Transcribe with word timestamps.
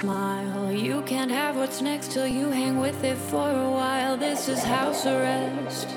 smile. 0.00 0.72
You 0.72 1.02
can't 1.02 1.30
have 1.30 1.56
what's 1.56 1.80
next 1.80 2.10
till 2.10 2.26
you 2.26 2.50
hang 2.50 2.80
with 2.80 3.04
it 3.04 3.16
for 3.16 3.48
a 3.48 3.70
while. 3.70 4.16
This 4.16 4.48
is 4.48 4.62
house 4.62 5.06
arrest. 5.06 5.88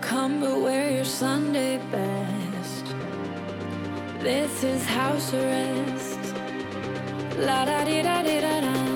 Come 0.00 0.40
but 0.40 0.60
wear 0.60 0.90
your 0.90 1.04
Sunday 1.04 1.78
best. 1.90 2.84
This 4.20 4.62
is 4.62 4.84
house 4.86 5.34
arrest. 5.34 6.22
La 7.38 7.64
da 7.64 7.84
di 7.84 8.02
da 8.02 8.22
di 8.22 8.40
da 8.40 8.60
da. 8.60 8.93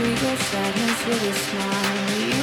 We 0.00 0.10
your 0.10 0.36
sadness 0.36 1.06
with 1.06 1.22
a 1.24 1.32
smile. 1.32 2.37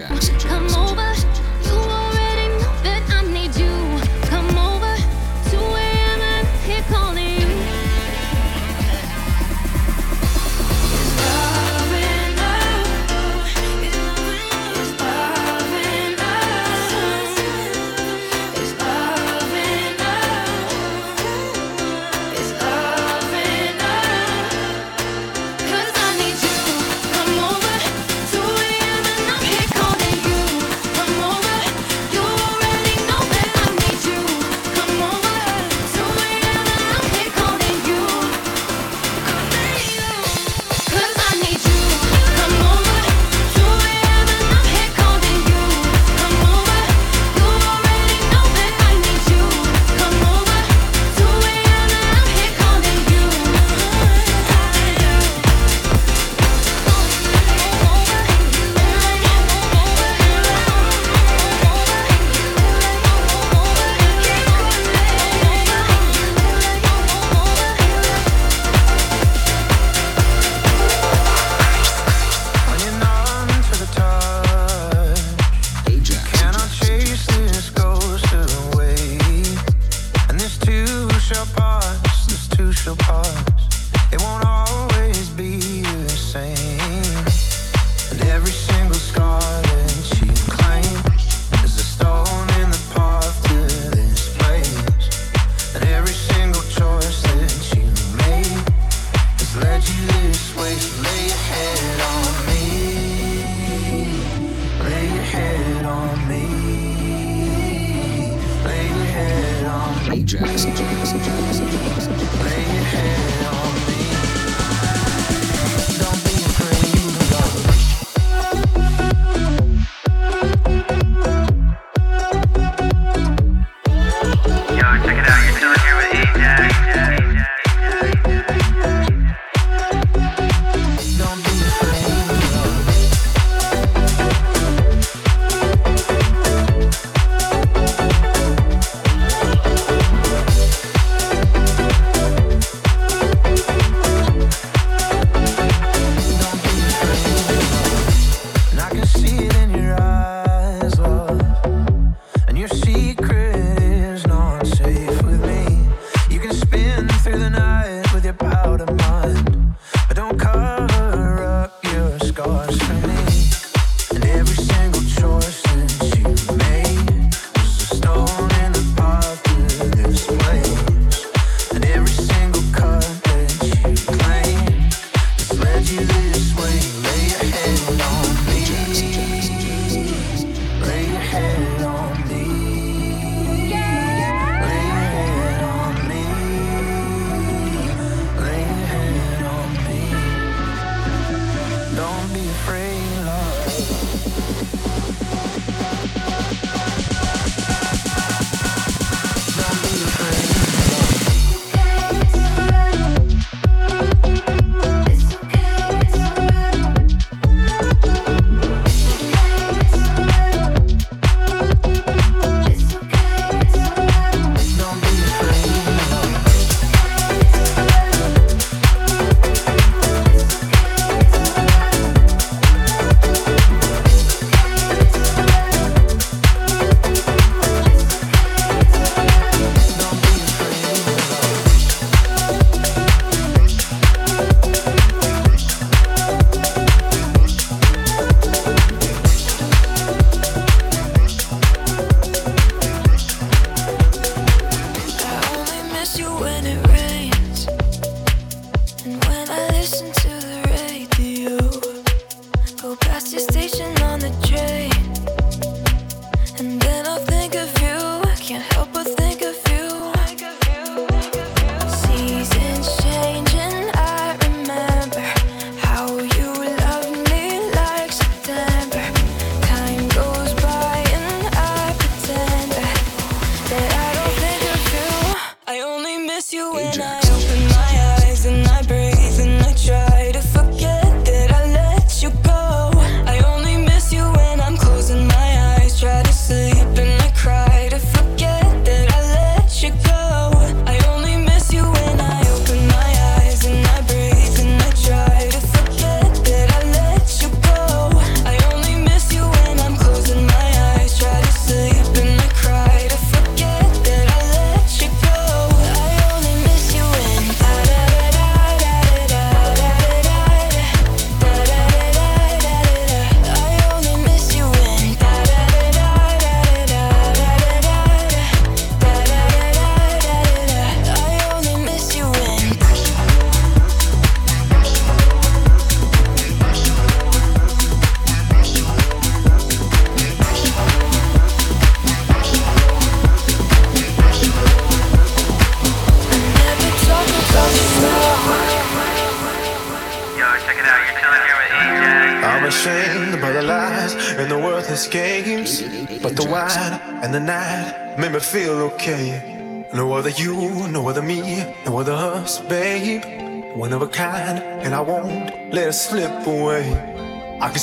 Jackson. 0.00 0.38
Jackson. 0.38 0.89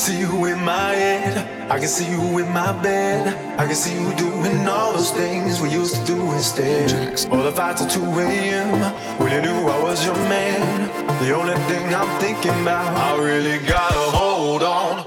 See 0.07 0.19
you 0.19 0.45
in 0.45 0.63
my 0.63 0.93
head, 0.93 1.69
I 1.69 1.77
can 1.79 1.89
see 1.89 2.09
you 2.09 2.37
in 2.37 2.49
my 2.53 2.71
bed. 2.81 3.27
I 3.59 3.65
can 3.65 3.75
see 3.75 3.93
you 3.93 4.15
doing 4.15 4.65
all 4.65 4.93
those 4.93 5.11
things 5.11 5.59
we 5.59 5.69
used 5.69 5.95
to 5.97 6.05
do 6.05 6.31
instead. 6.31 6.89
All 7.29 7.43
the 7.43 7.51
fights 7.51 7.81
at 7.81 7.91
2 7.91 7.99
a.m. 7.99 8.69
when 9.19 9.33
you 9.33 9.41
knew 9.41 9.67
I 9.67 9.83
was 9.83 10.05
your 10.05 10.15
man. 10.31 10.87
The 11.21 11.35
only 11.35 11.55
thing 11.69 11.93
I'm 11.93 12.21
thinking 12.21 12.57
about, 12.61 12.87
I 12.95 13.21
really 13.21 13.59
gotta 13.67 14.17
hold 14.17 14.63
on. 14.63 15.06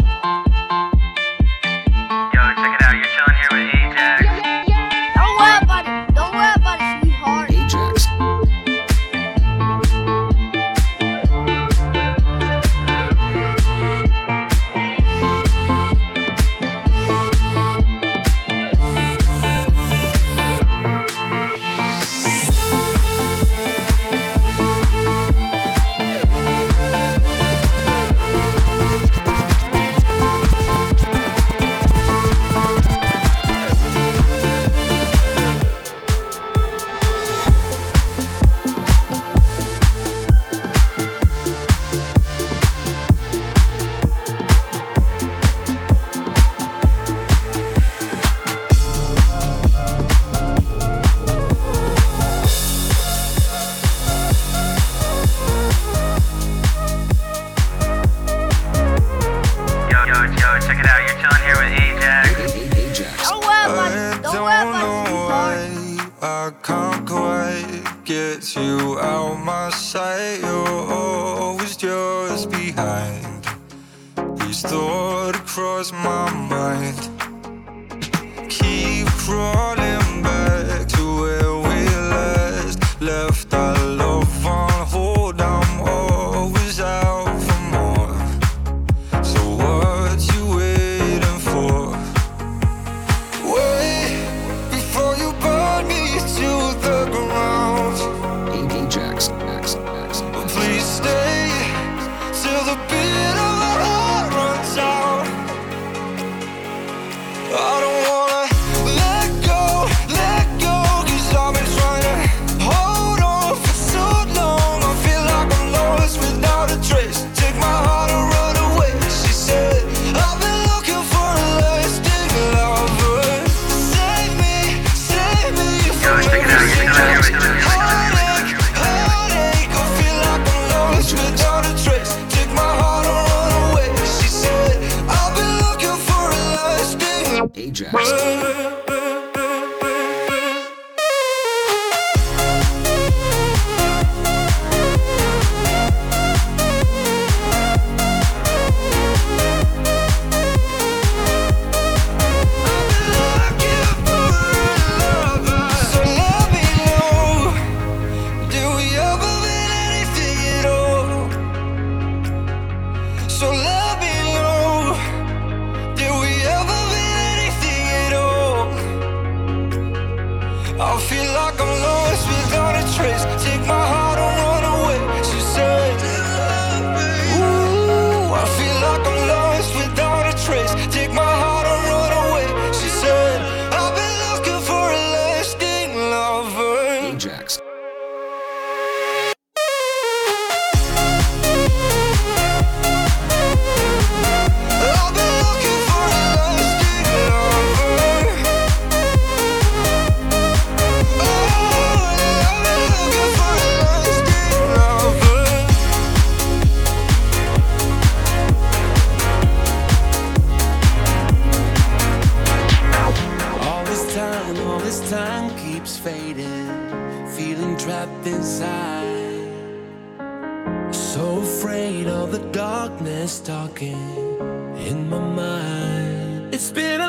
It's 226.61 226.70
been 226.73 226.99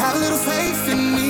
have 0.00 0.16
a 0.16 0.18
little 0.18 0.38
faith 0.38 0.88
in 0.88 1.14
me. 1.14 1.29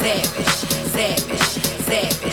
Savage, 0.00 0.46
savage, 0.94 1.60
savage. 1.84 2.30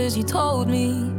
Covers, 0.00 0.16
you 0.16 0.22
told 0.22 0.68
me 0.68 1.09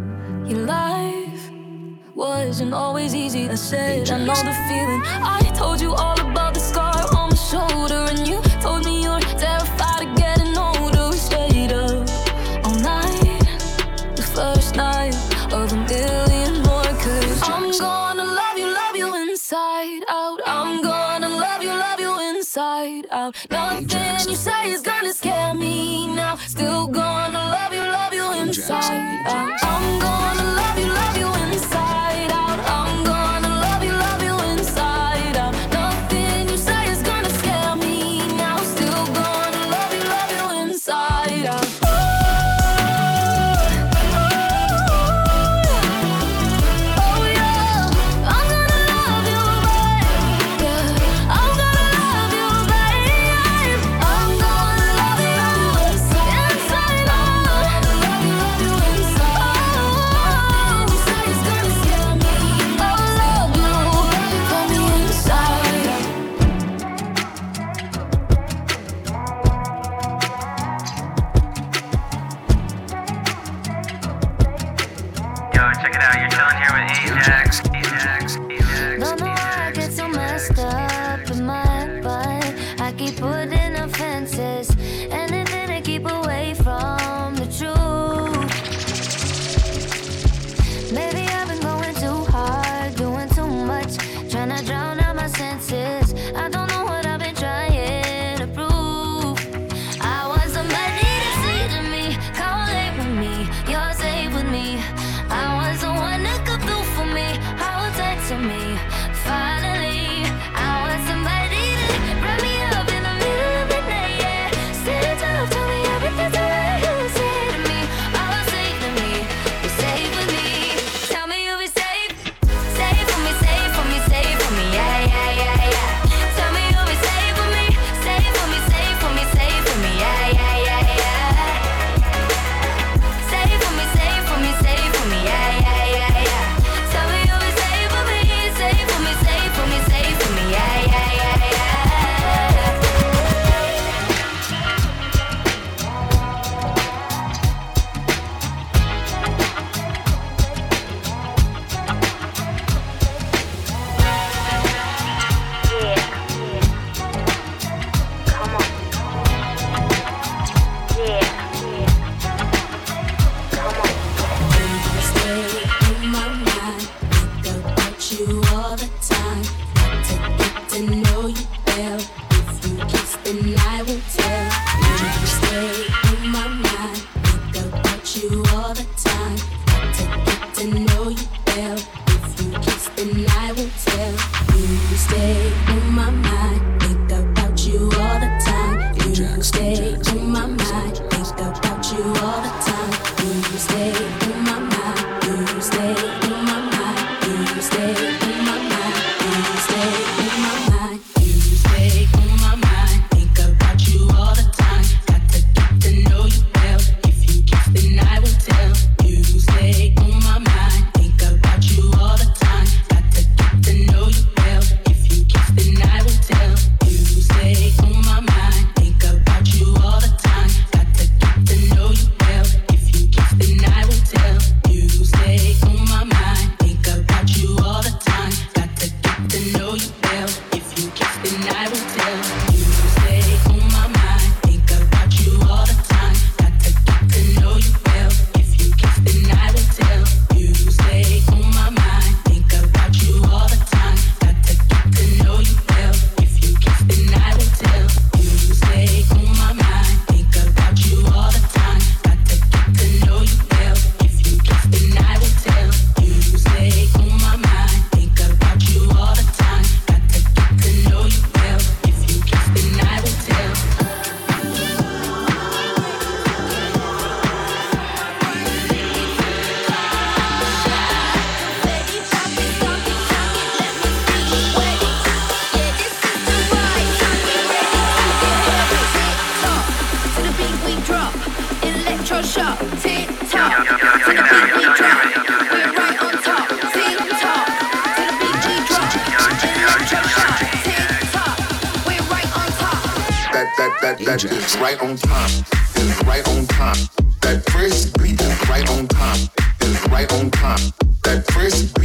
is 301.54 301.81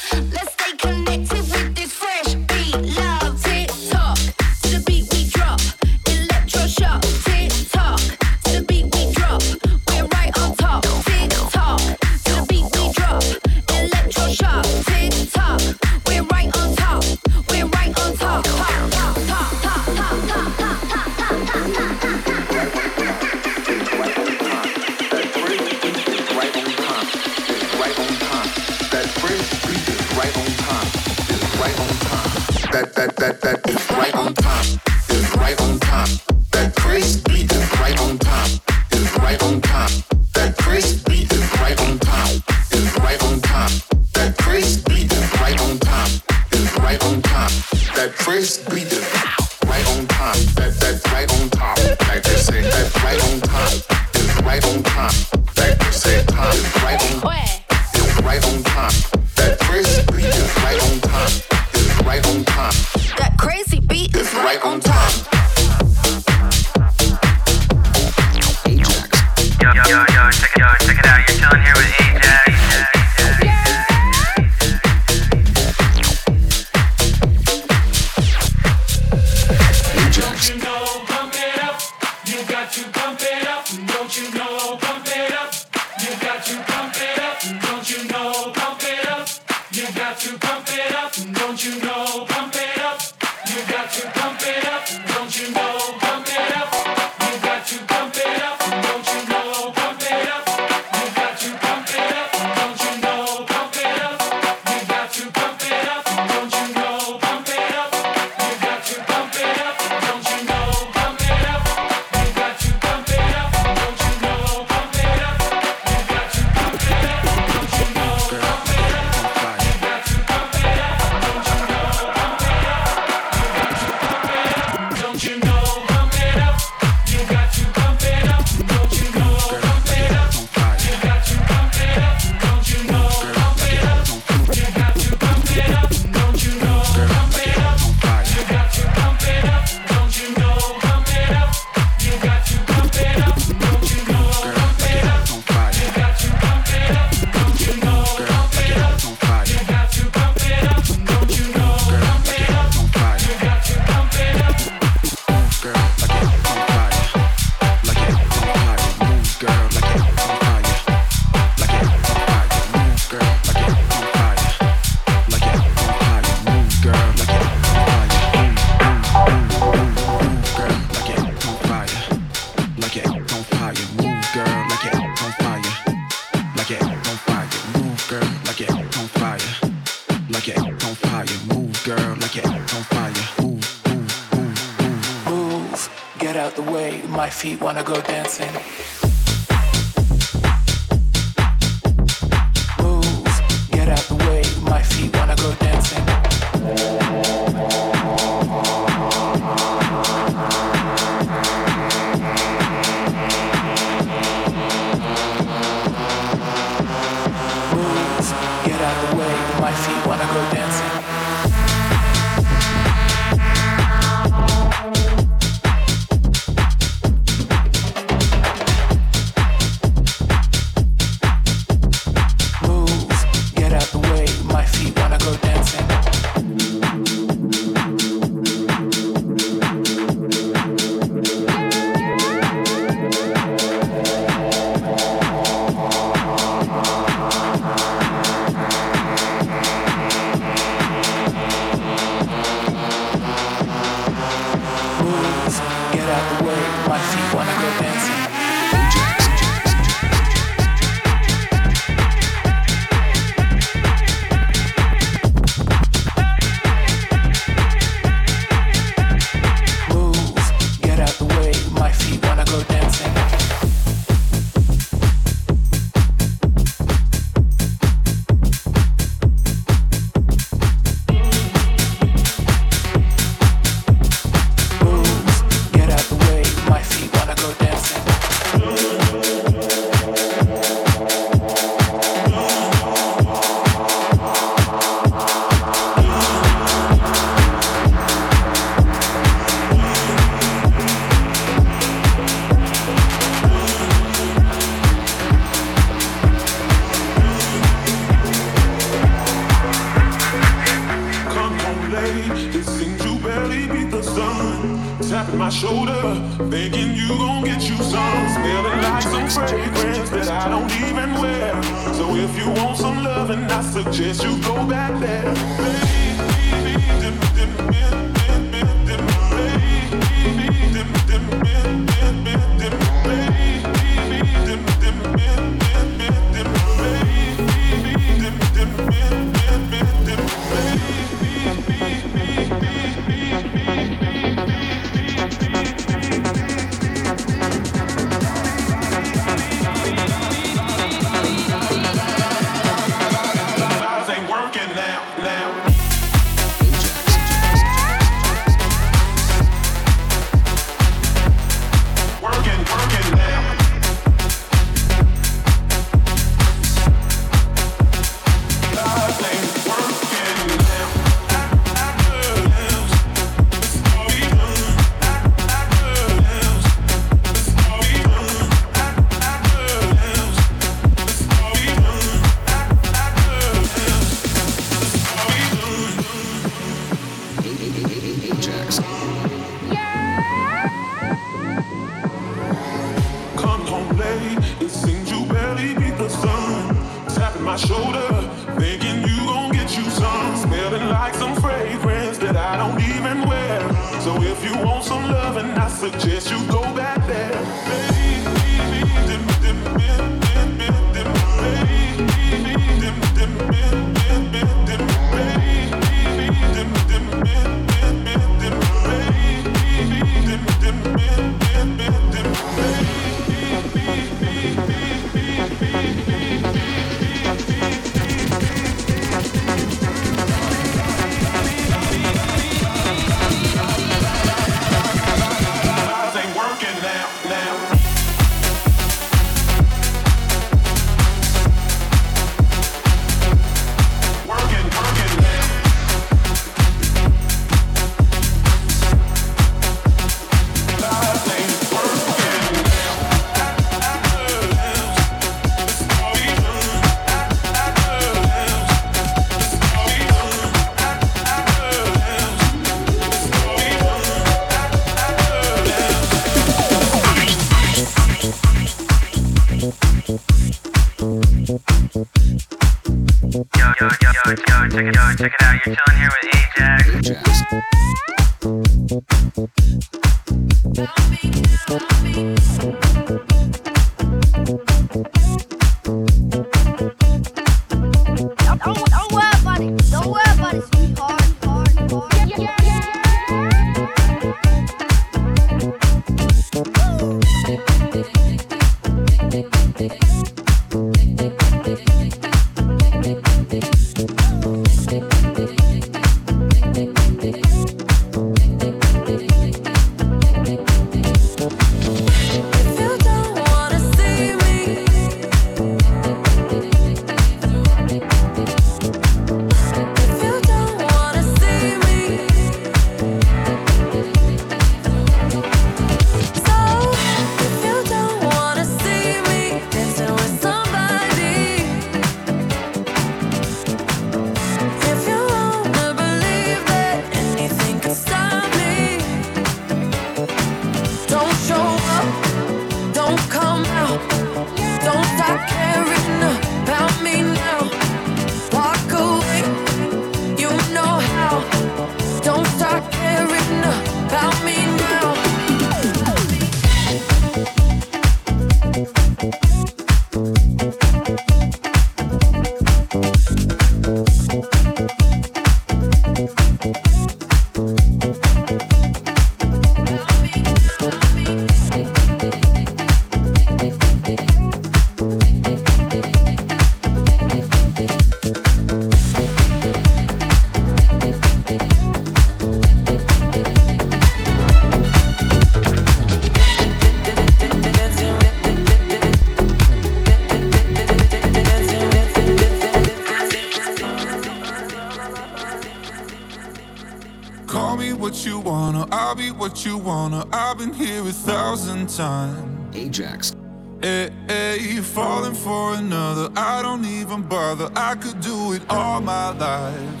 wanna. 589.82 590.26
I've 590.32 590.58
been 590.58 590.72
here 590.72 591.00
a 591.02 591.12
thousand 591.12 591.88
times. 591.88 592.76
Ajax. 592.76 593.34
Hey, 593.82 594.10
hey, 594.28 594.58
you 594.60 594.82
falling 594.82 595.34
for 595.34 595.74
another. 595.74 596.30
I 596.36 596.62
don't 596.62 596.84
even 596.84 597.22
bother. 597.22 597.68
I 597.74 597.96
could 597.96 598.20
do 598.20 598.52
it 598.52 598.62
all 598.70 599.00
my 599.00 599.30
life. 599.30 600.00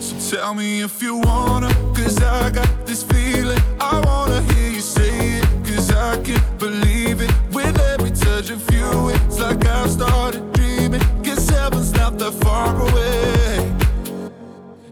So 0.00 0.36
tell 0.36 0.54
me 0.54 0.82
if 0.82 1.02
you 1.02 1.16
wanna, 1.18 1.68
cause 1.94 2.22
I 2.22 2.50
got 2.50 2.86
this 2.86 3.02
feeling. 3.02 3.60
I 3.80 4.00
wanna 4.06 4.40
hear 4.54 4.70
you 4.70 4.80
say 4.80 5.38
it, 5.38 5.44
cause 5.64 5.90
I 5.92 6.20
can't 6.22 6.58
believe 6.58 7.20
it. 7.20 7.32
With 7.52 7.78
every 7.92 8.10
touch 8.10 8.50
of 8.50 8.62
you, 8.72 9.10
it's 9.10 9.38
like 9.38 9.64
I've 9.66 9.90
started 9.90 10.52
dreaming. 10.54 11.02
Cause 11.22 11.48
heaven's 11.48 11.92
not 11.92 12.18
that 12.18 12.32
far 12.32 12.74
away. 12.88 13.72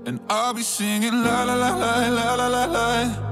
And 0.04 0.20
I'll 0.28 0.52
be 0.52 0.62
singing 0.62 1.22
la 1.22 1.44
la 1.44 1.54
la 1.54 1.74
la 1.76 2.08
la 2.08 2.34
la 2.34 2.46
la 2.48 2.64
la 2.66 3.31